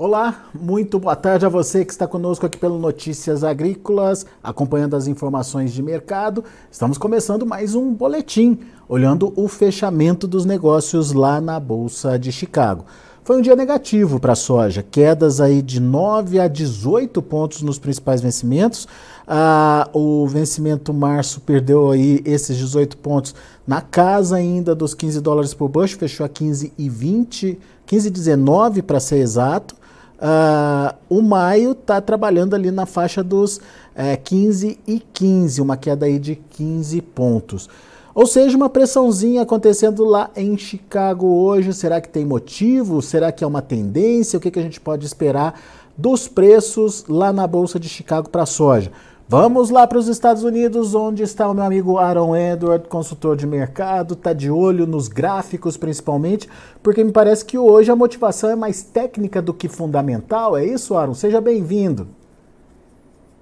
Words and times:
Olá, 0.00 0.44
muito 0.54 0.96
boa 1.00 1.16
tarde 1.16 1.44
a 1.44 1.48
você 1.48 1.84
que 1.84 1.90
está 1.90 2.06
conosco 2.06 2.46
aqui 2.46 2.56
pelo 2.56 2.78
Notícias 2.78 3.42
Agrícolas, 3.42 4.24
acompanhando 4.40 4.94
as 4.94 5.08
informações 5.08 5.72
de 5.72 5.82
mercado. 5.82 6.44
Estamos 6.70 6.96
começando 6.96 7.44
mais 7.44 7.74
um 7.74 7.92
boletim, 7.92 8.60
olhando 8.88 9.32
o 9.34 9.48
fechamento 9.48 10.28
dos 10.28 10.44
negócios 10.44 11.10
lá 11.10 11.40
na 11.40 11.58
Bolsa 11.58 12.16
de 12.16 12.30
Chicago. 12.30 12.84
Foi 13.24 13.38
um 13.38 13.42
dia 13.42 13.56
negativo 13.56 14.20
para 14.20 14.34
a 14.34 14.36
soja, 14.36 14.84
quedas 14.88 15.40
aí 15.40 15.60
de 15.60 15.80
9 15.80 16.38
a 16.38 16.46
18 16.46 17.20
pontos 17.20 17.60
nos 17.62 17.76
principais 17.76 18.20
vencimentos. 18.20 18.86
Ah, 19.26 19.90
o 19.92 20.28
vencimento 20.28 20.94
março 20.94 21.40
perdeu 21.40 21.90
aí 21.90 22.22
esses 22.24 22.56
18 22.56 22.96
pontos 22.98 23.34
na 23.66 23.80
casa 23.80 24.36
ainda 24.36 24.76
dos 24.76 24.94
15 24.94 25.20
dólares 25.20 25.52
por 25.54 25.68
bushel, 25.68 25.98
fechou 25.98 26.24
a 26.24 26.28
15 26.28 26.72
e 26.78 26.88
20, 26.88 27.58
15 27.84 28.06
e 28.06 28.10
19 28.12 28.82
para 28.82 29.00
ser 29.00 29.16
exato. 29.16 29.76
Uh, 30.18 30.96
o 31.08 31.22
maio 31.22 31.72
está 31.72 32.00
trabalhando 32.00 32.54
ali 32.54 32.72
na 32.72 32.86
faixa 32.86 33.22
dos 33.22 33.60
é, 33.94 34.16
15 34.16 34.78
e 34.86 34.98
15, 34.98 35.60
uma 35.60 35.76
queda 35.76 36.06
aí 36.06 36.18
de 36.18 36.34
15 36.34 37.00
pontos. 37.02 37.68
Ou 38.14 38.26
seja, 38.26 38.56
uma 38.56 38.68
pressãozinha 38.68 39.42
acontecendo 39.42 40.04
lá 40.04 40.28
em 40.34 40.58
Chicago 40.58 41.26
hoje. 41.26 41.72
Será 41.72 42.00
que 42.00 42.08
tem 42.08 42.24
motivo? 42.24 43.00
Será 43.00 43.30
que 43.30 43.44
é 43.44 43.46
uma 43.46 43.62
tendência? 43.62 44.36
O 44.36 44.40
que, 44.40 44.50
que 44.50 44.58
a 44.58 44.62
gente 44.62 44.80
pode 44.80 45.06
esperar 45.06 45.60
dos 45.96 46.26
preços 46.26 47.04
lá 47.08 47.32
na 47.32 47.46
Bolsa 47.46 47.78
de 47.78 47.88
Chicago 47.88 48.28
para 48.28 48.42
a 48.42 48.46
soja? 48.46 48.90
Vamos 49.30 49.68
lá 49.68 49.86
para 49.86 49.98
os 49.98 50.08
Estados 50.08 50.42
Unidos, 50.42 50.94
onde 50.94 51.22
está 51.22 51.46
o 51.50 51.52
meu 51.52 51.62
amigo 51.62 51.98
Aaron 51.98 52.34
Edward, 52.34 52.88
consultor 52.88 53.36
de 53.36 53.46
mercado, 53.46 54.14
está 54.14 54.32
de 54.32 54.50
olho 54.50 54.86
nos 54.86 55.06
gráficos 55.06 55.76
principalmente, 55.76 56.48
porque 56.82 57.04
me 57.04 57.12
parece 57.12 57.44
que 57.44 57.58
hoje 57.58 57.90
a 57.90 57.96
motivação 57.96 58.48
é 58.48 58.56
mais 58.56 58.82
técnica 58.82 59.42
do 59.42 59.52
que 59.52 59.68
fundamental. 59.68 60.56
É 60.56 60.64
isso, 60.64 60.96
Aaron? 60.96 61.12
Seja 61.12 61.42
bem-vindo. 61.42 62.08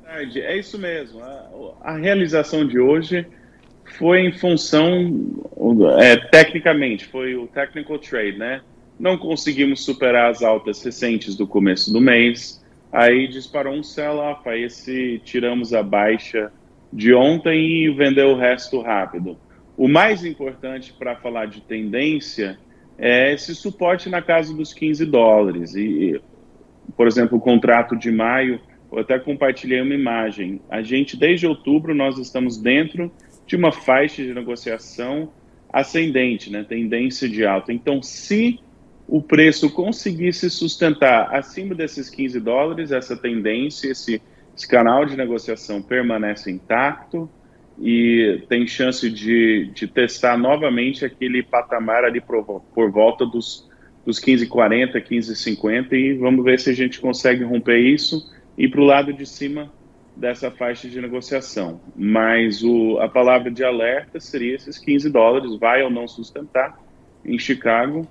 É 0.09 0.59
isso 0.59 0.77
mesmo. 0.77 1.21
A, 1.23 1.93
a, 1.93 1.97
realização 1.97 2.67
de 2.67 2.81
hoje 2.81 3.25
foi 3.97 4.23
em 4.23 4.33
função, 4.33 5.15
é, 6.01 6.17
tecnicamente, 6.17 7.07
foi 7.07 7.37
o 7.37 7.47
technical 7.47 7.97
trade, 8.01 8.37
né? 8.37 8.61
Não 8.99 9.17
conseguimos 9.17 9.85
superar 9.85 10.33
as 10.33 10.43
altas 10.43 10.83
recentes 10.83 11.37
do 11.37 11.47
começo 11.47 11.93
do 11.93 12.01
mês 12.01 12.61
Aí 12.93 13.29
disparou 13.29 13.75
um 13.75 13.83
sell-off, 13.83 14.49
aí 14.49 14.65
esse, 14.65 15.21
tiramos 15.25 15.75
a 15.75 15.83
baixa 15.83 16.53
de 16.93 17.13
ontem 17.13 17.85
e 17.85 17.91
vendeu 17.91 18.31
o 18.31 18.37
resto 18.37 18.81
rápido. 18.81 19.37
O 19.77 19.89
mais 19.89 20.25
importante 20.25 20.93
para 20.93 21.17
falar 21.17 21.47
de 21.47 21.61
tendência 21.61 22.59
é 22.99 23.35
esse 23.35 23.55
suporte 23.55 24.09
na 24.09 24.23
casa 24.23 24.55
dos 24.55 24.73
15 24.73 25.05
dólares. 25.05 25.75
E, 25.75 26.21
por 26.97 27.07
exemplo, 27.07 27.37
o 27.37 27.41
contrato 27.41 27.95
de 27.97 28.11
maio, 28.11 28.61
eu 28.91 29.01
até 29.01 29.19
compartilhei 29.19 29.81
uma 29.83 29.95
imagem. 29.95 30.61
A 30.71 30.81
gente, 30.81 31.17
desde 31.17 31.47
outubro, 31.47 31.95
nós 31.95 32.19
estamos 32.19 32.57
dentro 32.57 33.13
de 33.47 33.57
uma 33.57 33.71
faixa 33.71 34.23
de 34.23 34.33
negociação 34.33 35.31
ascendente, 35.71 36.51
né? 36.51 36.65
tendência 36.67 37.29
de 37.29 37.45
alta. 37.45 37.73
Então, 37.73 38.01
se 38.01 38.59
o 39.09 39.23
preço 39.23 39.71
conseguir 39.71 40.33
se 40.33 40.51
sustentar 40.51 41.35
acima 41.35 41.75
desses 41.75 42.11
15 42.11 42.41
dólares, 42.41 42.91
essa 42.91 43.17
tendência, 43.17 43.91
esse, 43.91 44.21
esse 44.57 44.67
canal 44.67 45.07
de 45.07 45.17
negociação 45.17 45.81
permanece 45.81 46.51
intacto 46.51 47.31
e 47.81 48.43
tem 48.49 48.67
chance 48.67 49.09
de, 49.09 49.71
de 49.75 49.87
testar 49.87 50.37
novamente 50.37 51.05
aquele 51.05 51.43
patamar 51.43 52.05
ali 52.05 52.21
por, 52.21 52.43
por 52.75 52.91
volta 52.91 53.25
dos, 53.25 53.69
dos 54.05 54.19
15,40, 54.19 54.95
15,50 54.95 55.93
e 55.93 56.15
vamos 56.15 56.45
ver 56.45 56.59
se 56.59 56.71
a 56.71 56.75
gente 56.75 57.01
consegue 57.01 57.45
romper 57.45 57.79
isso 57.79 58.33
e 58.59 58.67
para 58.67 58.81
o 58.81 58.85
lado 58.85 59.13
de 59.13 59.27
cima 59.27 59.71
dessa 60.17 60.51
faixa 60.51 60.89
de 60.89 61.01
negociação. 61.01 61.81
Mas 61.95 62.65
o, 62.65 62.99
a 62.99 63.09
palavra 63.09 63.51
de 63.51 63.63
alerta 63.63 64.19
seria 64.19 64.57
esses 64.57 64.79
15 64.79 65.11
dólares, 65.11 65.55
vai 65.61 65.83
ou 65.83 65.91
não 65.91 66.09
sustentar 66.09 66.77
em 67.25 67.39
Chicago 67.39 68.09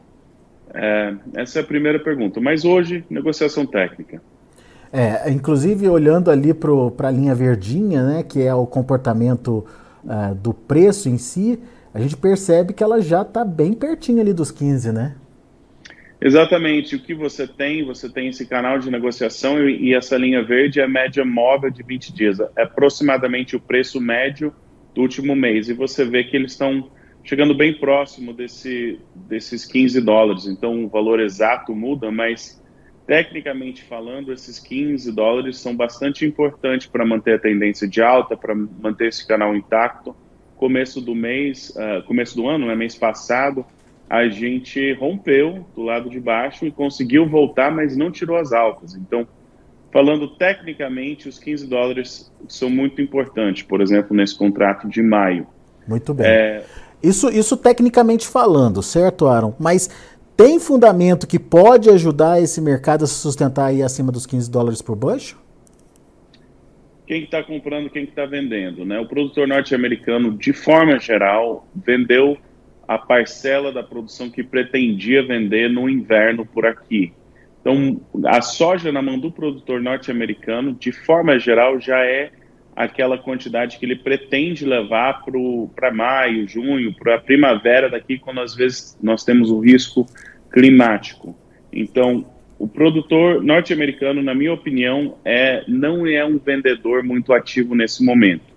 é, 0.74 1.14
essa 1.36 1.60
é 1.60 1.62
a 1.62 1.66
primeira 1.66 2.00
pergunta. 2.00 2.40
Mas 2.40 2.66
hoje, 2.66 3.04
negociação 3.10 3.66
técnica. 3.66 4.22
É, 4.92 5.30
inclusive 5.30 5.88
olhando 5.90 6.32
ali 6.32 6.54
para 6.54 7.10
a 7.10 7.12
linha 7.12 7.36
verdinha, 7.36 8.04
né, 8.04 8.24
que 8.24 8.42
é 8.42 8.54
o 8.54 8.66
comportamento 8.66 9.66
uh, 10.04 10.34
do 10.36 10.54
preço 10.54 11.10
em 11.10 11.18
si, 11.18 11.60
a 11.94 12.00
gente 12.00 12.16
percebe 12.16 12.74
que 12.74 12.84
ela 12.84 13.02
já 13.02 13.22
está 13.22 13.44
bem 13.44 13.74
pertinho 13.74 14.22
ali 14.22 14.34
dos 14.34 14.52
15, 14.52 14.92
né? 14.92 15.16
Exatamente. 16.22 16.96
O 16.96 17.00
que 17.00 17.14
você 17.14 17.48
tem, 17.48 17.86
você 17.86 18.10
tem 18.10 18.30
esse 18.30 18.46
canal 18.46 18.80
de 18.80 18.90
negociação 18.90 19.68
e, 19.68 19.90
e 19.90 19.94
essa 19.94 20.18
linha 20.18 20.44
verde 20.44 20.80
é 20.80 20.84
a 20.84 20.88
média 20.88 21.24
móvel 21.26 21.70
de 21.70 21.84
20 21.84 22.14
dias. 22.14 22.40
É 22.56 22.64
aproximadamente 22.64 23.56
o 23.56 23.60
preço 23.60 24.00
médio 24.00 24.54
do 24.94 25.02
último 25.02 25.36
mês. 25.36 25.70
E 25.70 25.74
você 25.74 26.06
vê 26.06 26.24
que 26.24 26.36
eles 26.36 26.54
estão 26.54 26.90
chegando 27.26 27.56
bem 27.56 27.74
próximo 27.74 28.32
desse, 28.34 29.00
desses 29.14 29.66
15 29.66 30.00
dólares. 30.00 30.46
Então, 30.46 30.86
o 30.86 30.88
valor 30.88 31.20
exato 31.20 31.76
muda, 31.76 32.12
mas 32.12 32.64
tecnicamente 33.08 33.84
falando, 33.84 34.32
esses 34.32 34.60
15 34.60 35.12
dólares 35.12 35.58
são 35.58 35.76
bastante 35.76 36.24
importantes 36.24 36.88
para 36.88 37.06
manter 37.06 37.36
a 37.36 37.40
tendência 37.40 37.88
de 37.88 38.02
alta, 38.02 38.38
para 38.38 38.56
manter 38.56 39.08
esse 39.08 39.28
canal 39.28 39.56
intacto. 39.56 40.16
Começo 40.56 41.02
do 41.02 41.14
mês, 41.14 41.72
uh, 41.72 42.06
começo 42.06 42.36
do 42.36 42.48
ano, 42.48 42.68
né, 42.68 42.76
mês 42.76 42.96
passado, 42.96 43.66
a 44.08 44.28
gente 44.30 44.94
rompeu 44.94 45.66
do 45.76 45.82
lado 45.82 46.10
de 46.10 46.20
baixo 46.20 46.66
e 46.66 46.72
conseguiu 46.72 47.28
voltar, 47.28 47.72
mas 47.72 47.98
não 47.98 48.12
tirou 48.12 48.38
as 48.38 48.54
altas. 48.54 48.96
Então, 48.96 49.28
falando 49.92 50.28
tecnicamente, 50.36 51.28
os 51.28 51.40
15 51.40 51.68
dólares 51.68 52.32
são 52.48 52.70
muito 52.70 53.02
importantes, 53.02 53.64
por 53.64 53.82
exemplo, 53.82 54.16
nesse 54.16 54.38
contrato 54.38 54.88
de 54.88 55.02
maio. 55.02 55.48
Muito 55.88 56.14
bem. 56.14 56.28
É, 56.28 56.64
isso, 57.08 57.30
isso 57.30 57.56
tecnicamente 57.56 58.28
falando, 58.28 58.82
certo, 58.82 59.28
Aaron? 59.28 59.54
Mas 59.60 59.90
tem 60.36 60.60
fundamento 60.60 61.28
que 61.28 61.40
pode 61.40 61.90
ajudar 61.90 62.42
esse 62.42 62.60
mercado 62.60 63.04
a 63.04 63.08
se 63.08 63.14
sustentar 63.14 63.68
aí 63.68 63.82
acima 63.82 64.12
dos 64.12 64.26
15 64.26 64.52
dólares 64.52 64.82
por 64.82 64.96
bushel? 64.96 65.38
Quem 67.08 67.24
está 67.24 67.44
comprando, 67.44 67.90
quem 67.90 68.04
está 68.04 68.26
vendendo, 68.26 68.84
né? 68.84 69.00
O 69.00 69.08
produtor 69.08 69.48
norte-americano, 69.48 70.36
de 70.36 70.52
forma 70.52 71.00
geral, 71.00 71.68
vendeu 71.76 72.38
a 72.88 72.98
parcela 72.98 73.72
da 73.72 73.84
produção 73.84 74.30
que 74.30 74.44
pretendia 74.44 75.26
vender 75.26 75.70
no 75.70 75.90
inverno 75.90 76.46
por 76.46 76.66
aqui. 76.66 77.14
Então, 77.62 78.00
a 78.26 78.42
soja 78.42 78.92
na 78.92 79.02
mão 79.02 79.18
do 79.18 79.32
produtor 79.32 79.82
norte-americano, 79.82 80.74
de 80.74 80.92
forma 80.92 81.40
geral, 81.40 81.80
já 81.80 82.00
é 82.04 82.32
aquela 82.76 83.18
quantidade 83.18 83.80
que 83.80 83.86
ele 83.86 83.96
pretende 83.96 84.66
levar 84.66 85.24
para 85.76 85.94
maio, 85.94 86.48
junho, 86.48 86.94
para 86.94 87.16
a 87.16 87.20
primavera 87.20 87.90
daqui, 87.90 88.20
quando 88.20 88.42
às 88.42 88.54
vezes 88.54 88.98
nós 89.02 89.24
temos 89.24 89.50
o 89.50 89.60
risco 89.60 90.06
climático. 90.52 91.36
Então, 91.72 92.26
o 92.60 92.68
produtor 92.68 93.44
norte-americano, 93.44 94.22
na 94.22 94.34
minha 94.34 94.54
opinião, 94.54 95.18
é, 95.24 95.64
não 95.68 96.06
é 96.06 96.26
um 96.26 96.38
vendedor 96.38 97.04
muito 97.04 97.34
ativo 97.34 97.76
nesse 97.76 98.04
momento. 98.04 98.54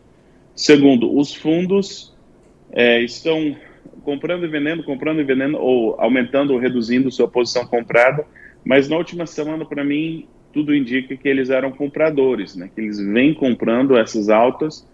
Segundo, 0.55 1.17
os 1.17 1.33
fundos 1.33 2.17
é, 2.73 3.01
estão 3.01 3.57
comprando 4.03 4.45
e 4.45 4.49
vendendo, 4.49 4.83
comprando 4.83 5.21
e 5.21 5.25
vendendo, 5.25 5.59
ou 5.59 6.01
aumentando 6.01 6.53
ou 6.53 6.59
reduzindo 6.59 7.11
sua 7.11 7.29
posição 7.29 7.67
comprada, 7.67 8.25
mas 8.65 8.89
na 8.89 8.97
última 8.97 9.27
semana, 9.27 9.65
para 9.65 9.85
mim, 9.85 10.27
tudo 10.59 10.75
indica 10.75 11.17
que 11.17 11.29
eles 11.29 11.51
eram 11.51 11.71
compradores, 11.71 12.57
né? 12.57 12.69
que 12.75 12.81
eles 12.81 12.99
vêm 12.99 13.33
comprando 13.33 13.97
essas 13.97 14.29
altas. 14.29 14.85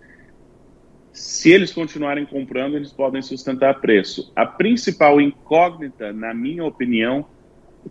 Se 1.10 1.50
eles 1.50 1.72
continuarem 1.72 2.26
comprando, 2.26 2.76
eles 2.76 2.92
podem 2.92 3.22
sustentar 3.22 3.80
preço. 3.80 4.30
A 4.36 4.44
principal 4.44 5.18
incógnita, 5.22 6.12
na 6.12 6.34
minha 6.34 6.62
opinião, 6.62 7.24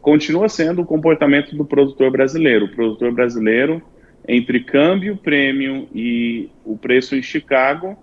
continua 0.02 0.48
sendo 0.48 0.84
o 0.84 0.86
comportamento 0.86 1.56
do 1.56 1.66
produtor 1.66 2.12
brasileiro. 2.12 2.66
O 2.66 2.76
produtor 2.76 3.12
brasileiro, 3.12 3.82
entre 4.28 4.60
câmbio, 4.60 5.18
prêmio 5.18 5.88
e 5.96 6.52
o 6.64 6.78
preço 6.78 7.16
em 7.16 7.24
Chicago, 7.24 7.98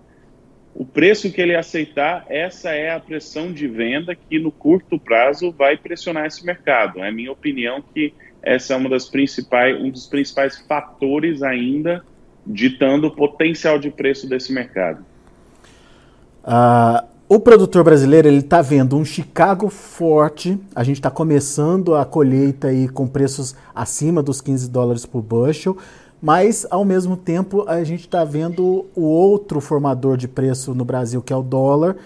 o 0.75 0.85
preço 0.85 1.31
que 1.31 1.41
ele 1.41 1.55
aceitar, 1.55 2.27
essa 2.29 2.71
é 2.71 2.91
a 2.91 2.99
pressão 2.99 3.53
de 3.53 3.69
venda 3.69 4.17
que 4.17 4.37
no 4.41 4.51
curto 4.51 4.99
prazo 4.99 5.53
vai 5.53 5.77
pressionar 5.77 6.27
esse 6.27 6.45
mercado. 6.45 7.05
É 7.05 7.13
minha 7.13 7.31
opinião 7.31 7.81
que 7.81 8.13
essa 8.43 8.75
é 8.75 8.77
uma 8.77 8.89
das 8.89 9.09
principais, 9.09 9.81
um 9.81 9.91
dos 9.91 10.07
principais 10.07 10.59
fatores 10.59 11.43
ainda 11.43 12.03
ditando 12.47 13.09
o 13.09 13.11
potencial 13.11 13.79
de 13.79 13.91
preço 13.91 14.29
desse 14.29 14.53
mercado. 14.53 15.05
Uh, 16.43 17.07
o 17.29 17.39
produtor 17.39 17.85
brasileiro 17.85 18.27
ele 18.27 18.39
está 18.39 18.61
vendo 18.61 18.97
um 18.97 19.05
Chicago 19.05 19.69
forte. 19.69 20.59
A 20.75 20.83
gente 20.83 20.97
está 20.97 21.11
começando 21.11 21.95
a 21.95 22.05
colheita 22.05 22.69
aí 22.69 22.89
com 22.89 23.07
preços 23.07 23.55
acima 23.75 24.23
dos 24.23 24.41
15 24.41 24.69
dólares 24.69 25.07
por 25.07 25.23
bushel, 25.23 25.77
mas 26.21 26.67
ao 26.71 26.85
mesmo 26.85 27.17
tempo 27.17 27.65
a 27.69 27.85
gente 27.85 28.01
está 28.01 28.25
vendo 28.25 28.87
o 28.97 29.03
outro 29.03 29.61
formador 29.61 30.17
de 30.17 30.27
preço 30.27 30.75
no 30.75 30.85
Brasil, 30.85 31.23
que 31.23 31.33
é 31.33 31.37
o 31.37 31.43
dólar, 31.43 31.97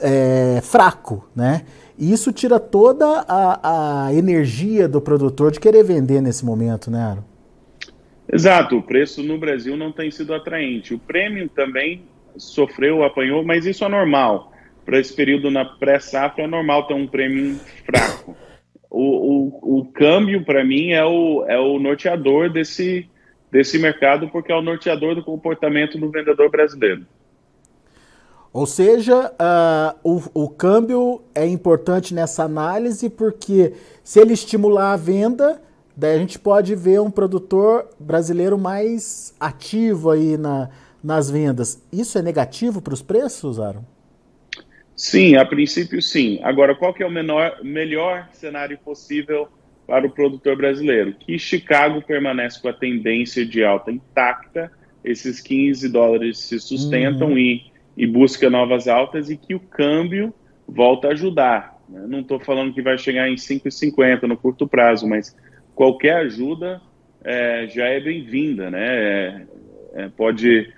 é, 0.00 0.60
fraco, 0.62 1.28
né? 1.36 1.62
E 2.00 2.10
isso 2.10 2.32
tira 2.32 2.58
toda 2.58 3.26
a, 3.28 4.06
a 4.06 4.14
energia 4.14 4.88
do 4.88 5.02
produtor 5.02 5.52
de 5.52 5.60
querer 5.60 5.84
vender 5.84 6.22
nesse 6.22 6.46
momento, 6.46 6.90
né, 6.90 6.98
Aaron? 6.98 7.24
Exato, 8.32 8.78
o 8.78 8.82
preço 8.82 9.22
no 9.22 9.36
Brasil 9.36 9.76
não 9.76 9.92
tem 9.92 10.10
sido 10.10 10.32
atraente. 10.32 10.94
O 10.94 10.98
prêmio 10.98 11.46
também 11.50 12.04
sofreu, 12.38 13.04
apanhou, 13.04 13.44
mas 13.44 13.66
isso 13.66 13.84
é 13.84 13.88
normal. 13.88 14.50
Para 14.86 14.98
esse 14.98 15.14
período 15.14 15.50
na 15.50 15.66
pré-safra 15.66 16.44
é 16.44 16.46
normal 16.46 16.86
ter 16.86 16.94
um 16.94 17.06
prêmio 17.06 17.60
fraco. 17.84 18.34
O, 18.88 19.58
o, 19.62 19.80
o 19.80 19.84
câmbio, 19.84 20.42
para 20.42 20.64
mim, 20.64 20.92
é 20.92 21.04
o, 21.04 21.44
é 21.46 21.58
o 21.58 21.78
norteador 21.78 22.50
desse, 22.50 23.06
desse 23.52 23.78
mercado, 23.78 24.28
porque 24.28 24.50
é 24.50 24.56
o 24.56 24.62
norteador 24.62 25.14
do 25.14 25.22
comportamento 25.22 25.98
do 25.98 26.10
vendedor 26.10 26.50
brasileiro. 26.50 27.04
Ou 28.52 28.66
seja, 28.66 29.32
uh, 29.32 29.98
o, 30.34 30.44
o 30.44 30.48
câmbio 30.48 31.22
é 31.34 31.46
importante 31.46 32.12
nessa 32.12 32.42
análise 32.42 33.08
porque 33.08 33.74
se 34.02 34.20
ele 34.20 34.32
estimular 34.32 34.92
a 34.92 34.96
venda, 34.96 35.62
daí 35.96 36.16
a 36.16 36.18
gente 36.18 36.38
pode 36.38 36.74
ver 36.74 37.00
um 37.00 37.10
produtor 37.10 37.88
brasileiro 37.98 38.58
mais 38.58 39.34
ativo 39.38 40.10
aí 40.10 40.36
na, 40.36 40.68
nas 41.02 41.30
vendas. 41.30 41.80
Isso 41.92 42.18
é 42.18 42.22
negativo 42.22 42.82
para 42.82 42.94
os 42.94 43.02
preços, 43.02 43.60
Aaron? 43.60 43.84
Sim, 44.96 45.36
a 45.36 45.46
princípio 45.46 46.02
sim. 46.02 46.40
Agora, 46.42 46.74
qual 46.74 46.92
que 46.92 47.02
é 47.02 47.06
o 47.06 47.10
menor, 47.10 47.62
melhor 47.62 48.28
cenário 48.32 48.76
possível 48.78 49.48
para 49.86 50.06
o 50.06 50.10
produtor 50.10 50.56
brasileiro? 50.56 51.14
Que 51.14 51.38
Chicago 51.38 52.02
permanece 52.02 52.60
com 52.60 52.68
a 52.68 52.72
tendência 52.72 53.46
de 53.46 53.64
alta 53.64 53.92
intacta, 53.92 54.70
esses 55.02 55.40
15 55.40 55.88
dólares 55.88 56.38
se 56.38 56.60
sustentam 56.60 57.28
uhum. 57.28 57.38
e 57.38 57.69
e 58.00 58.06
busca 58.06 58.48
novas 58.48 58.88
altas 58.88 59.28
e 59.28 59.36
que 59.36 59.54
o 59.54 59.60
câmbio 59.60 60.32
volta 60.66 61.08
a 61.08 61.10
ajudar. 61.10 61.78
Né? 61.86 62.06
Não 62.08 62.20
estou 62.20 62.40
falando 62.40 62.72
que 62.72 62.80
vai 62.80 62.96
chegar 62.96 63.28
em 63.28 63.34
5,50 63.34 64.22
no 64.22 64.38
curto 64.38 64.66
prazo, 64.66 65.06
mas 65.06 65.36
qualquer 65.74 66.16
ajuda 66.16 66.80
é, 67.22 67.66
já 67.68 67.84
é 67.84 68.00
bem-vinda, 68.00 68.70
né? 68.70 68.86
É, 68.88 69.46
é, 69.96 70.08
pode 70.16 70.72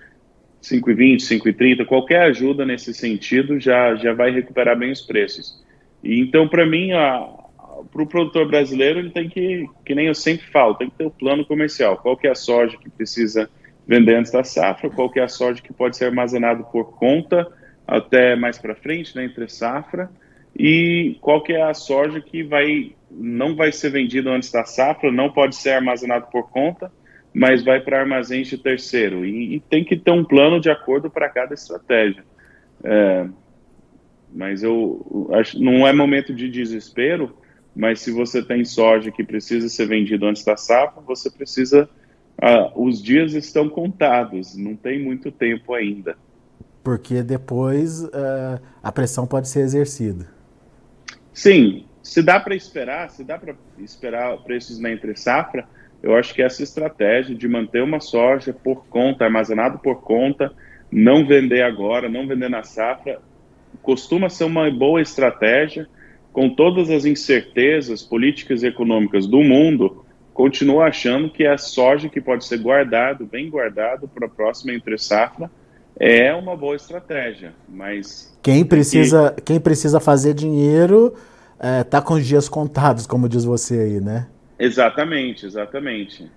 5,20, 0.61 1.19
5,30, 1.19 1.87
qualquer 1.87 2.23
ajuda 2.23 2.67
nesse 2.67 2.93
sentido 2.93 3.61
já, 3.61 3.95
já 3.95 4.13
vai 4.13 4.33
recuperar 4.33 4.77
bem 4.77 4.91
os 4.91 5.03
preços. 5.03 5.65
E 6.03 6.19
então, 6.19 6.49
para 6.49 6.67
mim, 6.67 6.89
para 6.91 8.03
o 8.03 8.07
produtor 8.07 8.49
brasileiro, 8.49 8.99
ele 8.99 9.11
tem 9.11 9.29
que, 9.29 9.65
que 9.87 9.95
nem 9.95 10.09
eu 10.09 10.15
sempre 10.15 10.47
falo, 10.49 10.75
tem 10.75 10.91
que 10.91 10.99
ter 10.99 11.05
o 11.05 11.07
um 11.07 11.11
plano 11.11 11.47
comercial. 11.47 11.99
Qual 11.99 12.17
que 12.17 12.27
é 12.27 12.33
a 12.33 12.35
soja 12.35 12.77
que 12.79 12.91
precisa 12.91 13.49
vender 13.87 14.17
antes 14.17 14.33
da 14.33 14.45
safra, 14.45 14.91
qual 14.91 15.11
que 15.11 15.21
é 15.21 15.25
a 15.25 15.29
soja 15.29 15.61
que 15.61 15.73
pode 15.73 15.97
ser 15.97 16.07
armazenado 16.07 16.65
por 16.65 16.97
conta 16.97 17.51
até 17.87 18.37
mais 18.37 18.59
para 18.59 18.75
frente, 18.75 19.15
né, 19.17 19.25
entre 19.25 19.49
safra, 19.49 20.11
e 20.57 21.17
qual 21.21 21.43
que 21.43 21.53
é 21.53 21.63
a 21.63 21.75
soja 21.75 22.21
que 22.21 22.43
vai 22.43 22.95
não 23.11 23.55
vai 23.55 23.71
ser 23.73 23.91
vendida 23.91 24.31
antes 24.31 24.51
da 24.51 24.65
safra, 24.65 25.13
não 25.13 25.31
pode 25.31 25.57
ser 25.57 25.71
armazenado 25.71 26.29
por 26.31 26.51
conta, 26.51 26.91
mas 27.35 27.63
vai 27.63 27.81
para 27.81 28.01
armazéns 28.01 28.49
de 28.49 28.57
terceiro. 28.57 29.25
E, 29.25 29.57
e, 29.57 29.61
tem 29.61 29.85
que 29.85 29.97
ter 29.97 30.11
um 30.11 30.25
plano 30.25 30.59
de 30.59 30.71
acordo 30.71 31.11
para 31.11 31.29
cada 31.29 31.53
estratégia. 31.53 32.25
É, 32.83 33.27
mas 34.33 34.63
eu 34.63 35.31
acho 35.35 35.63
não 35.63 35.87
é 35.87 35.93
momento 35.93 36.35
de 36.35 36.49
desespero, 36.49 37.37
mas 37.77 38.01
se 38.01 38.11
você 38.11 38.43
tem 38.43 38.65
soja 38.65 39.11
que 39.11 39.23
precisa 39.23 39.69
ser 39.69 39.87
vendido 39.87 40.27
antes 40.27 40.45
da 40.45 40.57
safra, 40.57 41.03
você 41.03 41.31
precisa 41.31 41.89
ah, 42.45 42.73
os 42.75 43.01
dias 43.01 43.35
estão 43.35 43.69
contados, 43.69 44.57
não 44.57 44.75
tem 44.75 45.01
muito 45.01 45.31
tempo 45.31 45.75
ainda. 45.75 46.17
Porque 46.83 47.23
depois 47.23 48.03
uh, 48.03 48.61
a 48.83 48.91
pressão 48.91 49.29
pode 49.29 49.49
ser 49.49 49.61
exercida. 49.61 50.27
Sim, 51.33 51.85
se 52.03 52.21
dá 52.21 52.41
para 52.41 52.57
esperar, 52.57 53.11
se 53.11 53.23
dá 53.23 53.39
para 53.39 53.55
esperar 53.79 54.37
preços 54.39 54.81
na 54.81 54.91
entre 54.91 55.17
safra, 55.17 55.69
eu 56.03 56.17
acho 56.17 56.35
que 56.35 56.43
essa 56.43 56.65
estratégia 56.65 57.37
de 57.37 57.47
manter 57.47 57.81
uma 57.81 58.01
soja 58.01 58.53
por 58.53 58.87
conta, 58.87 59.25
armazenado 59.25 59.79
por 59.79 60.01
conta, 60.01 60.53
não 60.91 61.25
vender 61.25 61.63
agora, 61.63 62.09
não 62.09 62.27
vender 62.27 62.51
na 62.51 62.65
safra, 62.65 63.21
costuma 63.83 64.29
ser 64.29 64.45
uma 64.45 64.69
boa 64.69 65.01
estratégia. 65.01 65.89
Com 66.33 66.49
todas 66.49 66.91
as 66.91 67.05
incertezas 67.05 68.03
políticas 68.03 68.63
e 68.63 68.67
econômicas 68.67 69.27
do 69.27 69.45
mundo, 69.45 70.03
continuo 70.33 70.81
achando 70.81 71.31
que 71.31 71.47
a 71.47 71.59
soja 71.59 72.09
que 72.09 72.21
pode 72.21 72.45
ser 72.45 72.59
guardado, 72.59 73.27
bem 73.27 73.51
guardado 73.51 74.09
para 74.09 74.27
a 74.27 74.31
próxima 74.31 74.73
entre 74.73 74.99
safra, 74.99 75.51
é 75.99 76.35
uma 76.35 76.57
boa 76.57 76.75
estratégia, 76.75 77.53
mas 77.69 78.37
quem 78.43 78.65
precisa 78.65 79.33
que... 79.37 79.43
quem 79.43 79.61
precisa 79.61 80.01
fazer 80.01 80.35
dinheiro 80.35 81.15
está 81.81 81.99
é, 81.99 82.01
com 82.01 82.15
os 82.15 82.27
dias 82.27 82.49
contados, 82.49 83.07
como 83.07 83.29
diz 83.29 83.45
você 83.45 83.79
aí, 83.79 84.01
né? 84.01 84.27
Exatamente, 84.59 85.47
exatamente. 85.47 86.31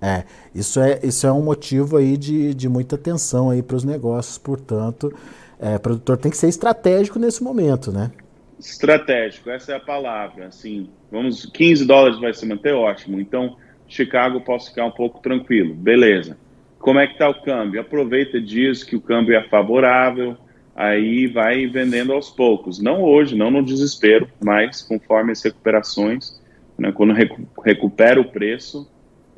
É, 0.00 0.24
isso 0.52 0.80
é, 0.80 0.98
isso 1.02 1.26
é 1.26 1.32
um 1.32 1.42
motivo 1.42 1.96
aí 1.96 2.16
de, 2.16 2.54
de 2.54 2.68
muita 2.68 2.96
atenção 2.96 3.50
aí 3.50 3.62
para 3.62 3.76
os 3.76 3.84
negócios, 3.84 4.36
portanto, 4.38 5.14
é, 5.60 5.78
produtor 5.78 6.16
tem 6.16 6.30
que 6.30 6.36
ser 6.36 6.48
estratégico 6.48 7.20
nesse 7.20 7.42
momento, 7.42 7.92
né? 7.92 8.10
Estratégico, 8.66 9.50
essa 9.50 9.72
é 9.72 9.76
a 9.76 9.80
palavra. 9.80 10.46
Assim, 10.46 10.88
vamos, 11.10 11.46
15 11.46 11.84
dólares 11.84 12.20
vai 12.20 12.32
se 12.32 12.46
manter 12.46 12.72
ótimo. 12.72 13.20
Então, 13.20 13.56
Chicago 13.88 14.40
posso 14.40 14.70
ficar 14.70 14.86
um 14.86 14.90
pouco 14.90 15.20
tranquilo. 15.20 15.74
Beleza. 15.74 16.36
Como 16.78 16.98
é 16.98 17.06
que 17.06 17.12
está 17.12 17.28
o 17.28 17.42
câmbio? 17.42 17.80
Aproveita 17.80 18.40
diz 18.40 18.82
que 18.82 18.96
o 18.96 19.00
câmbio 19.00 19.36
é 19.36 19.48
favorável, 19.48 20.36
aí 20.74 21.26
vai 21.26 21.66
vendendo 21.66 22.12
aos 22.12 22.30
poucos. 22.30 22.80
Não 22.80 23.02
hoje, 23.02 23.36
não 23.36 23.50
no 23.50 23.62
desespero, 23.62 24.28
mas 24.42 24.82
conforme 24.82 25.32
as 25.32 25.42
recuperações, 25.42 26.40
né, 26.76 26.90
quando 26.90 27.12
recu 27.12 27.46
recupera 27.64 28.20
o 28.20 28.24
preço, 28.24 28.88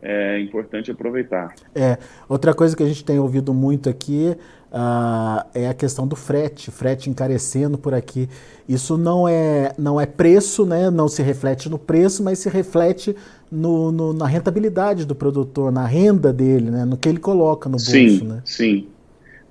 é 0.01 0.39
importante 0.39 0.91
aproveitar. 0.91 1.55
É, 1.75 1.99
outra 2.29 2.55
coisa 2.55 2.77
que 2.77 2.83
a 2.83 2.87
gente 2.87 3.05
tem 3.05 3.19
ouvido 3.19 3.53
muito 3.53 3.89
aqui 3.89 4.37
uh, 4.75 5.47
é 5.55 5.69
a 5.69 5.75
questão 5.75 6.07
do 6.07 6.17
frete, 6.17 6.71
frete 6.71 7.09
encarecendo 7.09 7.79
por 7.79 7.95
aqui. 7.95 8.29
Isso 8.69 8.99
não 8.99 9.29
é, 9.29 9.73
não 9.79 10.01
é 10.01 10.05
preço, 10.05 10.67
né? 10.67 10.91
não 10.91 11.09
se 11.09 11.23
reflete 11.23 11.69
no 11.69 11.79
preço, 11.79 12.23
mas 12.23 12.41
se 12.41 12.49
reflete 12.49 13.15
no, 13.51 13.93
no, 13.93 14.13
na 14.13 14.27
rentabilidade 14.27 15.07
do 15.07 15.15
produtor, 15.15 15.71
na 15.71 15.87
renda 15.87 16.33
dele, 16.33 16.71
né? 16.71 16.85
no 16.85 16.97
que 16.97 17.09
ele 17.09 17.19
coloca 17.19 17.69
no 17.69 17.77
bolso. 17.77 17.91
Sim, 17.91 18.25
né? 18.25 18.43
sim. 18.45 18.89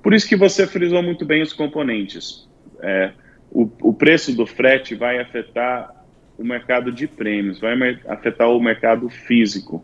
Por 0.02 0.14
isso 0.14 0.28
que 0.28 0.36
você 0.36 0.68
frisou 0.68 1.02
muito 1.02 1.26
bem 1.26 1.42
os 1.42 1.54
componentes. 1.54 2.48
É, 2.82 3.14
o, 3.50 3.70
o 3.82 3.94
preço 3.94 4.36
do 4.36 4.46
frete 4.46 4.94
vai 4.94 5.20
afetar 5.20 6.04
o 6.38 6.44
mercado 6.44 6.92
de 6.92 7.08
prêmios, 7.08 7.60
vai 7.60 7.74
afetar 8.08 8.50
o 8.50 8.60
mercado 8.60 9.08
físico 9.10 9.84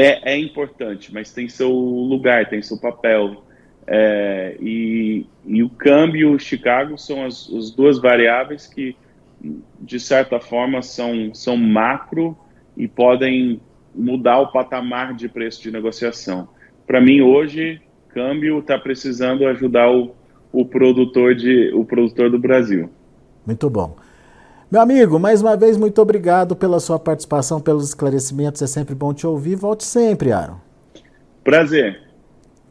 é 0.00 0.36
importante, 0.36 1.12
mas 1.12 1.32
tem 1.32 1.48
seu 1.48 1.70
lugar, 1.70 2.48
tem 2.48 2.62
seu 2.62 2.78
papel. 2.78 3.44
É, 3.86 4.56
e, 4.60 5.26
e, 5.44 5.62
o 5.62 5.68
câmbio 5.68 6.30
e 6.30 6.34
o 6.34 6.38
Chicago 6.38 6.96
são 6.96 7.24
as, 7.24 7.50
as, 7.52 7.70
duas 7.70 7.98
variáveis 7.98 8.66
que, 8.66 8.96
de 9.80 9.98
certa 9.98 10.38
forma, 10.40 10.82
são, 10.82 11.34
são 11.34 11.56
macro 11.56 12.36
e 12.76 12.86
podem 12.86 13.60
mudar 13.94 14.40
o 14.40 14.52
patamar 14.52 15.14
de 15.14 15.28
preço 15.28 15.62
de 15.62 15.70
negociação. 15.70 16.48
Para 16.86 17.00
mim, 17.00 17.20
hoje, 17.20 17.80
câmbio 18.08 18.60
está 18.60 18.78
precisando 18.78 19.46
ajudar 19.46 19.90
o, 19.90 20.14
o, 20.52 20.64
produtor 20.64 21.34
de, 21.34 21.72
o 21.74 21.84
produtor 21.84 22.30
do 22.30 22.38
Brasil. 22.38 22.88
Muito 23.44 23.68
bom. 23.68 23.96
Meu 24.70 24.80
amigo, 24.80 25.18
mais 25.18 25.42
uma 25.42 25.56
vez, 25.56 25.76
muito 25.76 26.00
obrigado 26.00 26.56
pela 26.56 26.80
sua 26.80 26.98
participação, 26.98 27.60
pelos 27.60 27.88
esclarecimentos. 27.88 28.62
É 28.62 28.66
sempre 28.66 28.94
bom 28.94 29.12
te 29.12 29.26
ouvir. 29.26 29.54
Volte 29.54 29.84
sempre, 29.84 30.32
Aaron. 30.32 30.56
Prazer. 31.44 32.01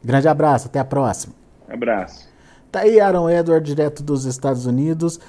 Grande 0.04 0.28
abraço, 0.28 0.68
até 0.68 0.80
a 0.80 0.86
próxima. 0.86 1.34
Abraço. 1.70 2.28
Tá 2.72 2.82
aí 2.82 3.00
Aaron 3.00 3.30
Edward, 3.30 3.66
direto 3.66 4.02
dos 4.02 4.26
Estados 4.26 4.66
Unidos, 4.66 5.20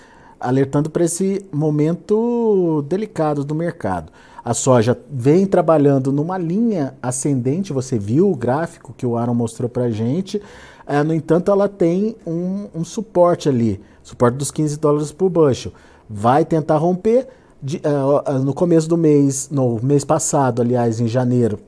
alertando 0.41 0.91
para 0.91 1.05
esse 1.05 1.45
momento 1.53 2.85
delicado 2.89 3.45
do 3.45 3.55
mercado. 3.55 4.13
A 4.45 4.55
soja 4.55 4.99
vem 5.11 5.47
trabalhando 5.47 6.11
numa 6.11 6.37
linha 6.37 6.95
ascendente, 7.03 7.73
você 7.73 7.99
viu 7.99 8.31
o 8.31 8.37
gráfico 8.37 8.93
que 8.97 9.07
o 9.07 9.17
Aaron 9.17 9.35
mostrou 9.35 9.69
para 9.69 9.91
gente. 9.91 10.43
É, 10.87 11.03
no 11.03 11.15
entanto, 11.15 11.51
ela 11.51 11.69
tem 11.69 12.17
um, 12.27 12.69
um 12.75 12.85
suporte 12.85 13.49
ali, 13.49 13.81
suporte 14.03 14.37
dos 14.37 14.51
15 14.51 14.79
dólares 14.79 15.13
por 15.13 15.29
bushel 15.29 15.73
vai 16.13 16.45
tentar 16.45 16.77
romper. 16.77 17.27
De, 17.65 17.77
uh, 17.77 18.41
no 18.41 18.53
começo 18.53 18.89
do 18.89 18.99
mês, 18.99 19.49
no 19.49 19.79
mês 19.81 20.05
passado, 20.05 20.61
aliás, 20.61 20.99
em 20.99 21.07
janeiro, 21.07 21.61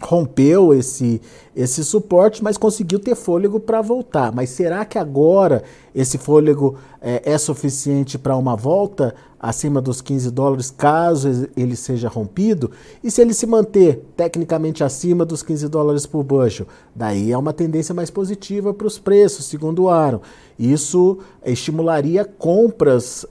rompeu 0.00 0.72
esse, 0.72 1.20
esse 1.54 1.84
suporte, 1.84 2.42
mas 2.42 2.56
conseguiu 2.56 2.98
ter 2.98 3.14
fôlego 3.14 3.58
para 3.58 3.82
voltar. 3.82 4.32
Mas 4.32 4.50
será 4.50 4.84
que 4.84 4.98
agora 4.98 5.62
esse 5.94 6.18
fôlego 6.18 6.76
é, 7.00 7.32
é 7.32 7.38
suficiente 7.38 8.18
para 8.18 8.36
uma 8.36 8.54
volta 8.54 9.14
acima 9.40 9.80
dos 9.80 10.00
15 10.00 10.30
dólares, 10.30 10.70
caso 10.70 11.48
ele 11.56 11.76
seja 11.76 12.08
rompido, 12.08 12.72
e 13.02 13.10
se 13.10 13.20
ele 13.20 13.32
se 13.32 13.46
manter 13.46 14.04
tecnicamente 14.16 14.82
acima 14.82 15.24
dos 15.24 15.42
15 15.42 15.68
dólares 15.68 16.06
por 16.06 16.24
bushel, 16.24 16.66
daí 16.94 17.30
é 17.30 17.38
uma 17.38 17.52
tendência 17.52 17.94
mais 17.94 18.10
positiva 18.10 18.74
para 18.74 18.86
os 18.86 18.98
preços, 18.98 19.44
segundo 19.44 19.84
o 19.84 19.88
Aaron. 19.88 20.20
Isso 20.58 21.18
estimularia 21.44 22.24
compras 22.24 23.22
uh, 23.24 23.28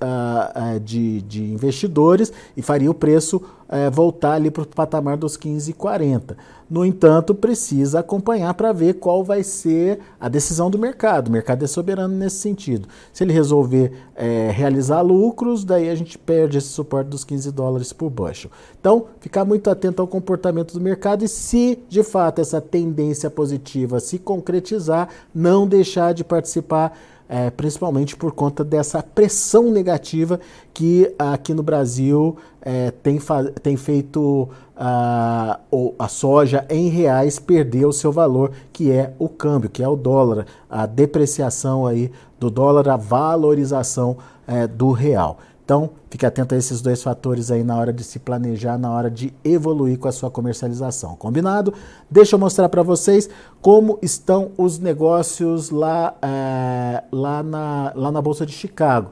uh, 0.75 0.79
de, 0.79 1.21
de 1.23 1.43
investidores 1.43 2.31
e 2.55 2.61
faria 2.61 2.89
o 2.89 2.93
preço 2.93 3.37
uh, 3.37 3.91
voltar 3.91 4.33
ali 4.33 4.49
para 4.49 4.63
o 4.63 4.67
patamar 4.67 5.17
dos 5.17 5.37
15,40. 5.37 6.37
No 6.69 6.85
entanto, 6.85 7.33
precisa 7.33 7.99
acompanhar 7.99 8.53
para 8.53 8.73
ver 8.73 8.95
qual 8.95 9.23
vai 9.23 9.41
ser 9.41 9.99
a 10.19 10.27
decisão 10.27 10.69
do 10.69 10.77
mercado. 10.77 11.29
O 11.29 11.31
mercado 11.31 11.63
é 11.63 11.67
soberano 11.67 12.13
nesse 12.13 12.37
sentido. 12.37 12.89
Se 13.13 13.23
ele 13.23 13.31
resolver 13.31 13.93
é, 14.15 14.51
realizar 14.51 15.01
lucros, 15.01 15.63
daí 15.63 15.89
a 15.89 15.95
gente 15.95 16.17
perde 16.17 16.57
esse 16.57 16.67
suporte 16.67 17.07
dos 17.07 17.23
15 17.23 17.51
dólares 17.51 17.93
por 17.93 18.09
bushel. 18.09 18.51
Então, 18.79 19.05
ficar 19.21 19.45
muito 19.45 19.69
atento 19.69 20.01
ao 20.01 20.07
comportamento 20.07 20.73
do 20.73 20.81
mercado 20.81 21.23
e 21.23 21.27
se 21.27 21.79
de 21.87 22.03
fato 22.03 22.41
essa 22.41 22.59
tendência 22.59 23.29
positiva 23.29 23.99
se 24.01 24.19
concretizar, 24.19 25.07
não 25.33 25.65
deixar 25.65 26.13
de 26.13 26.23
participar 26.23 26.97
é, 27.29 27.49
principalmente 27.49 28.15
por 28.15 28.31
conta 28.31 28.63
dessa 28.63 29.03
pressão 29.03 29.71
negativa 29.71 30.39
que 30.73 31.13
aqui 31.17 31.53
no 31.53 31.63
Brasil 31.63 32.37
é, 32.61 32.91
tem, 32.91 33.19
tem 33.61 33.75
feito 33.75 34.49
a, 34.75 35.59
a 35.97 36.07
soja 36.07 36.65
em 36.69 36.87
reais 36.87 37.39
perder 37.39 37.85
o 37.85 37.93
seu 37.93 38.11
valor, 38.11 38.51
que 38.71 38.91
é 38.91 39.13
o 39.17 39.27
câmbio, 39.27 39.69
que 39.69 39.83
é 39.83 39.87
o 39.87 39.95
dólar, 39.95 40.45
a 40.69 40.85
depreciação 40.85 41.85
aí 41.85 42.11
do 42.39 42.49
dólar, 42.49 42.87
a 42.89 42.97
valorização 42.97 44.17
é, 44.47 44.67
do 44.67 44.91
real. 44.91 45.39
Então, 45.67 45.89
fique 46.09 46.25
atento 46.25 46.55
a 46.55 46.57
esses 46.57 46.79
dois 46.79 47.03
fatores 47.03 47.51
aí 47.51 47.61
na 47.61 47.75
hora 47.75 47.91
de 47.91 48.01
se 48.01 48.19
planejar, 48.19 48.77
na 48.77 48.89
hora 48.89 49.11
de 49.11 49.33
evoluir 49.43 49.99
com 49.99 50.07
a 50.07 50.13
sua 50.13 50.31
comercialização. 50.31 51.13
Combinado? 51.17 51.73
Deixa 52.09 52.35
eu 52.35 52.39
mostrar 52.39 52.69
para 52.69 52.81
vocês 52.81 53.29
como 53.61 53.99
estão 54.01 54.51
os 54.57 54.79
negócios 54.79 55.69
lá, 55.69 56.15
é, 56.21 57.03
lá, 57.11 57.43
na, 57.43 57.91
lá 57.93 58.09
na 58.13 58.21
Bolsa 58.21 58.45
de 58.45 58.53
Chicago. 58.53 59.11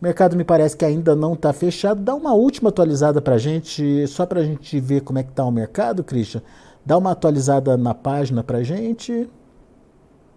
O 0.00 0.04
mercado 0.04 0.36
me 0.36 0.44
parece 0.44 0.76
que 0.76 0.84
ainda 0.84 1.16
não 1.16 1.32
está 1.32 1.52
fechado. 1.52 2.00
Dá 2.00 2.14
uma 2.14 2.34
última 2.34 2.68
atualizada 2.68 3.20
para 3.20 3.34
a 3.34 3.38
gente, 3.38 4.06
só 4.06 4.24
para 4.24 4.38
a 4.38 4.44
gente 4.44 4.78
ver 4.78 5.00
como 5.00 5.18
é 5.18 5.24
que 5.24 5.30
está 5.30 5.44
o 5.44 5.50
mercado, 5.50 6.04
Christian. 6.04 6.40
Dá 6.84 6.96
uma 6.96 7.10
atualizada 7.10 7.76
na 7.76 7.94
página 7.94 8.44
para 8.44 8.58
a 8.58 8.62
gente. 8.62 9.28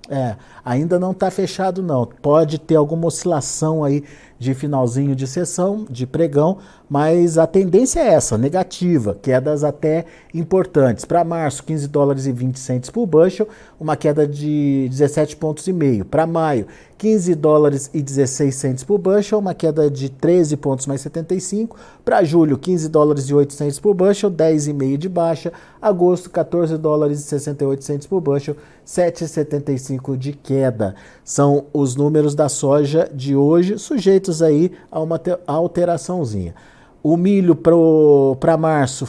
É, 0.10 0.36
ainda 0.66 0.98
não 0.98 1.12
está 1.12 1.30
fechado 1.30 1.84
não. 1.84 2.08
Pode 2.08 2.58
ter 2.58 2.76
alguma 2.76 3.06
oscilação 3.06 3.84
aí 3.84 4.04
de 4.40 4.54
finalzinho 4.54 5.16
de 5.16 5.28
sessão, 5.28 5.86
de 5.90 6.08
pregão, 6.08 6.58
mas 6.90 7.38
a 7.38 7.46
tendência 7.46 8.00
é 8.00 8.14
essa, 8.14 8.38
negativa, 8.38 9.16
quedas 9.22 9.64
até 9.64 10.06
importantes. 10.34 11.06
Para 11.06 11.24
março, 11.24 11.64
15 11.64 11.88
dólares 11.90 12.26
e 12.26 12.32
20 12.32 12.58
centes 12.58 12.90
por 12.90 13.06
bushel, 13.06 13.48
uma 13.80 13.96
queda 13.96 14.26
de 14.26 14.88
17 14.90 15.36
pontos 15.36 15.68
e 15.68 15.74
meio. 15.74 16.06
Para 16.06 16.26
maio, 16.26 16.66
15 16.98 17.36
dólares 17.36 17.90
e 17.94 18.02
16 18.02 18.56
centes 18.56 18.84
por 18.84 18.98
bushel, 18.98 19.40
uma 19.40 19.54
queda 19.54 19.90
de 19.90 20.10
13 20.10 20.58
pontos 20.58 20.86
mais 20.86 21.02
75. 21.02 21.78
Para 22.04 22.24
julho, 22.24 22.58
15 22.58 22.90
dólares 22.90 23.26
e 23.26 23.34
8 23.34 23.54
centes 23.54 23.80
por 23.80 23.94
bushel, 23.94 24.32
10,5 24.32 24.98
de 24.98 25.10
baixa. 25.10 25.54
Agosto, 25.82 26.30
14 26.30 26.78
dólares 26.78 27.20
e 27.20 27.24
68 27.24 27.84
centes 27.84 28.08
por 28.08 28.20
bushel, 28.20 28.56
7,75 28.86 30.18
de 30.18 30.34
queda. 30.34 30.96
São 31.24 31.66
os 31.72 31.96
números 31.96 32.36
da 32.36 32.50
soja 32.50 33.10
de 33.14 33.36
hoje, 33.36 33.78
sujeitos 33.78 34.29
aí 34.42 34.72
a 34.92 35.00
uma 35.00 35.20
alteraçãozinha. 35.48 36.54
O 37.02 37.16
milho 37.18 37.56
para 37.56 38.58
março 38.58 39.08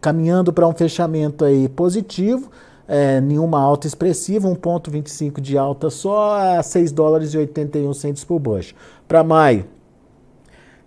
caminhando 0.00 0.52
para 0.52 0.66
um 0.66 0.72
fechamento 0.72 1.44
aí 1.44 1.68
positivo, 1.68 2.50
é, 2.86 3.20
nenhuma 3.20 3.60
alta 3.60 3.86
expressiva, 3.86 4.48
1,25 4.48 5.40
de 5.40 5.58
alta 5.58 5.90
só 5.90 6.58
a 6.58 6.62
6 6.62 6.92
dólares 6.92 7.34
e 7.34 7.38
81 7.38 7.92
centos 7.94 8.24
por 8.24 8.38
bushel. 8.38 8.76
Para 9.06 9.22
maio, 9.22 9.66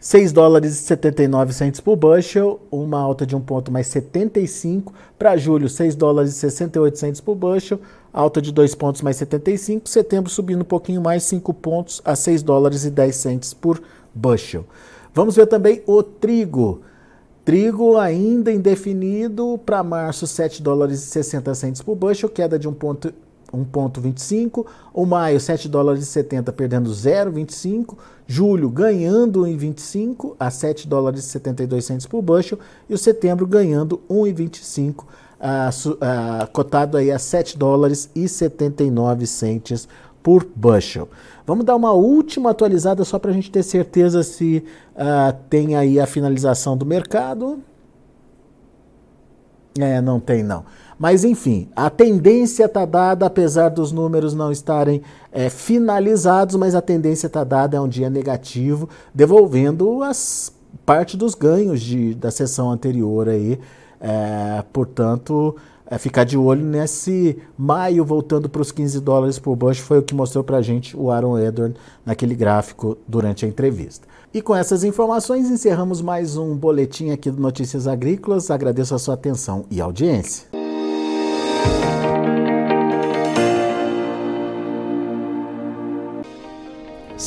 6 0.01 0.31
dólares 0.31 0.72
e 0.72 0.77
79 0.77 1.53
centos 1.53 1.79
por 1.79 1.96
bushel, 1.96 2.60
uma 2.72 3.00
alta 3.00 3.24
de 3.24 3.36
um 3.36 3.39
ponto 3.39 3.72
mais 3.72 3.86
75. 3.86 4.91
Para 5.17 5.38
julho, 5.38 5.70
6 5.70 5.93
dólares 5.93 6.31
e 6.31 6.39
68 6.39 6.98
centos 6.98 7.22
por 7.22 7.36
bushel, 7.36 7.79
alta 8.12 8.41
de 8.41 8.51
2 8.51 8.74
pontos 8.74 9.03
mais 9.03 9.17
75. 9.17 9.88
Setembro 9.88 10.31
subindo 10.31 10.62
um 10.62 10.65
pouquinho 10.65 11.00
mais, 11.01 11.22
5 11.22 11.53
pontos 11.53 12.01
a 12.03 12.15
6 12.15 12.41
dólares 12.41 12.84
e 12.84 12.89
10 12.89 13.15
centos 13.15 13.53
por 13.53 13.79
bushel. 14.12 14.65
Vamos 15.13 15.36
ver 15.36 15.46
também 15.46 15.84
o 15.86 16.01
trigo. 16.01 16.81
Trigo 17.46 17.96
ainda 17.96 18.51
indefinido 18.51 19.60
para 19.63 19.84
março, 19.84 20.25
7 20.25 20.63
dólares 20.63 21.03
e 21.03 21.05
60 21.05 21.53
centos 21.53 21.81
por 21.84 21.96
bushel, 21.96 22.27
queda 22.27 22.58
de 22.58 22.67
1,25. 23.53 24.65
O 24.93 25.05
maio, 25.05 25.39
7 25.39 25.67
dólares 25.67 26.03
e 26.03 26.05
70, 26.05 26.51
perdendo 26.53 26.89
0,25. 26.89 27.98
Julho, 28.27 28.70
ganhando 28.70 29.41
1,25 29.41 30.36
a 30.39 30.50
7 30.50 30.88
dólares 30.88 31.25
e 31.25 31.27
72 31.27 31.86
centos 31.86 32.05
por 32.05 32.22
bushel. 32.22 32.60
E 32.89 32.93
o 32.93 32.98
setembro, 32.98 33.46
ganhando 33.46 34.01
1,25, 34.10 35.01
uh, 35.01 35.03
uh, 35.91 36.51
cotado 36.51 36.98
aí 36.98 37.12
a 37.12 37.20
7 37.20 37.58
dólares 37.58 38.10
e 38.15 38.27
79 38.27 39.27
centos 39.27 39.88
por 40.24 40.46
bushel. 40.55 41.10
Vamos 41.46 41.65
dar 41.65 41.75
uma 41.75 41.91
última 41.91 42.51
atualizada 42.51 43.03
só 43.03 43.17
para 43.20 43.31
a 43.31 43.34
gente 43.34 43.51
ter 43.51 43.63
certeza 43.63 44.24
se 44.24 44.63
uh, 44.96 45.36
tem 45.50 45.75
aí 45.75 46.00
a 46.00 46.05
finalização 46.05 46.77
do 46.77 46.86
mercado. 46.86 47.60
É, 49.79 50.01
não 50.01 50.20
tem 50.20 50.43
não. 50.43 50.65
Mas 51.01 51.24
enfim, 51.24 51.67
a 51.75 51.89
tendência 51.89 52.65
está 52.65 52.86
dada, 52.86 53.25
apesar 53.25 53.70
dos 53.70 53.91
números 53.91 54.36
não 54.36 54.51
estarem 54.51 55.01
é, 55.31 55.50
finalizados, 55.50 56.55
mas 56.55 56.75
a 56.75 56.81
tendência 56.81 57.25
está 57.25 57.43
dada, 57.43 57.75
é 57.75 57.81
um 57.81 57.88
dia 57.88 58.08
negativo, 58.08 58.88
devolvendo 59.12 60.03
as 60.03 60.53
parte 60.86 61.17
dos 61.17 61.34
ganhos 61.34 61.81
de, 61.81 62.13
da 62.13 62.29
sessão 62.29 62.70
anterior 62.70 63.27
aí. 63.27 63.60
É, 64.00 64.63
portanto, 64.72 65.55
é, 65.88 65.98
ficar 65.98 66.24
de 66.24 66.38
olho 66.38 66.63
nesse 66.63 67.36
maio 67.58 68.05
voltando 68.05 68.48
para 68.48 68.62
os 68.62 68.72
15 68.72 69.00
dólares 69.00 69.39
por 69.39 69.55
bush, 69.55 69.79
foi 69.79 69.98
o 69.98 70.03
que 70.03 70.13
mostrou 70.13 70.43
para 70.43 70.58
a 70.58 70.62
gente 70.62 70.96
o 70.96 71.10
Aaron 71.10 71.39
Edward 71.39 71.75
naquele 72.05 72.36
gráfico 72.36 72.96
durante 73.08 73.43
a 73.43 73.48
entrevista. 73.48 74.08
E 74.31 74.39
com 74.39 74.55
essas 74.55 74.84
informações 74.84 75.50
encerramos 75.50 76.00
mais 76.00 76.38
um 76.38 76.55
boletim 76.55 77.10
aqui 77.10 77.31
do 77.31 77.41
Notícias 77.41 77.88
Agrícolas. 77.88 78.51
Agradeço 78.51 78.93
a 78.93 79.00
sua 79.00 79.15
atenção 79.15 79.65
e 79.72 79.81
audiência. 79.81 80.61